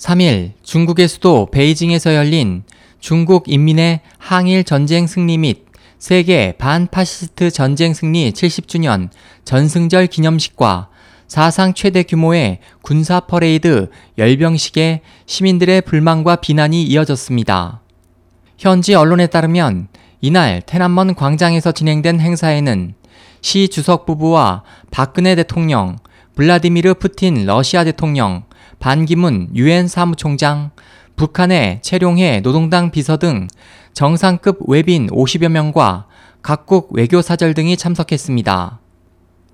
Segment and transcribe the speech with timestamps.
[0.00, 2.62] 3일 중국의 수도 베이징에서 열린
[3.00, 5.66] 중국 인민의 항일 전쟁 승리 및
[5.98, 9.10] 세계 반파시스트 전쟁 승리 70주년
[9.44, 10.88] 전승절 기념식과
[11.28, 17.82] 사상 최대 규모의 군사 퍼레이드 열병식에 시민들의 불만과 비난이 이어졌습니다.
[18.56, 19.88] 현지 언론에 따르면
[20.22, 22.94] 이날 톈안먼 광장에서 진행된 행사에는
[23.42, 25.98] 시 주석 부부와 박근혜 대통령,
[26.36, 28.44] 블라디미르 푸틴 러시아 대통령,
[28.80, 30.70] 반기문 유엔 사무총장,
[31.14, 33.46] 북한의 최룡해 노동당 비서 등
[33.92, 36.06] 정상급 외빈 50여 명과
[36.40, 38.80] 각국 외교사절 등이 참석했습니다.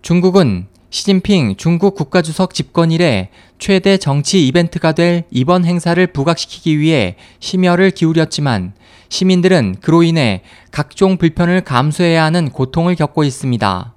[0.00, 7.90] 중국은 시진핑 중국 국가주석 집권 이래 최대 정치 이벤트가 될 이번 행사를 부각시키기 위해 심혈을
[7.90, 8.72] 기울였지만
[9.10, 13.94] 시민들은 그로 인해 각종 불편을 감수해야 하는 고통을 겪고 있습니다.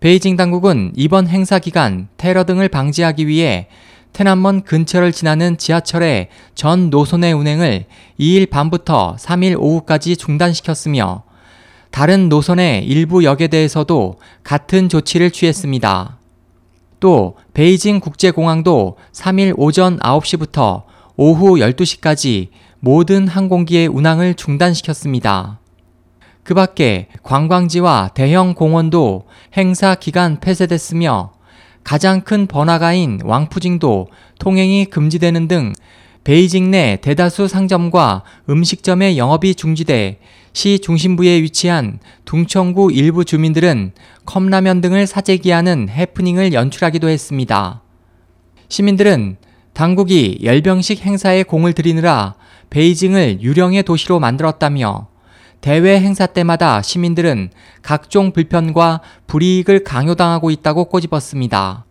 [0.00, 3.68] 베이징 당국은 이번 행사 기간 테러 등을 방지하기 위해
[4.16, 7.84] 테난먼 근처를 지나는 지하철의 전 노선의 운행을
[8.18, 11.24] 2일 밤부터 3일 오후까지 중단시켰으며
[11.90, 16.16] 다른 노선의 일부 역에 대해서도 같은 조치를 취했습니다.
[16.98, 20.84] 또 베이징 국제공항도 3일 오전 9시부터
[21.16, 22.48] 오후 12시까지
[22.80, 25.60] 모든 항공기의 운항을 중단시켰습니다.
[26.42, 29.26] 그 밖에 관광지와 대형 공원도
[29.58, 31.35] 행사 기간 폐쇄됐으며
[31.86, 34.08] 가장 큰 번화가인 왕푸징도
[34.40, 35.72] 통행이 금지되는 등
[36.24, 40.18] 베이징 내 대다수 상점과 음식점의 영업이 중지돼
[40.52, 43.92] 시 중심부에 위치한 둥청구 일부 주민들은
[44.24, 47.82] 컵라면 등을 사재기하는 해프닝을 연출하기도 했습니다.
[48.68, 49.36] 시민들은
[49.72, 52.34] 당국이 열병식 행사에 공을 들이느라
[52.68, 55.06] 베이징을 유령의 도시로 만들었다며
[55.60, 57.50] 대회 행사 때마다 시민들은
[57.82, 61.84] 각종 불편과 불이익을 강요당하고 있다고 꼬집었습니다.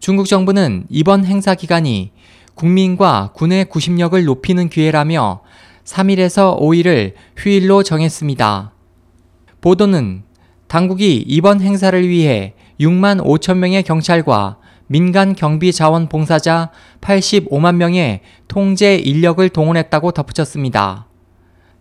[0.00, 2.10] 중국 정부는 이번 행사 기간이
[2.54, 5.42] 국민과 군의 구심력을 높이는 기회라며
[5.84, 8.72] 3일에서 5일을 휴일로 정했습니다.
[9.60, 10.22] 보도는
[10.68, 16.70] 당국이 이번 행사를 위해 6만 5천 명의 경찰과 민간 경비 자원 봉사자
[17.00, 21.09] 85만 명의 통제 인력을 동원했다고 덧붙였습니다.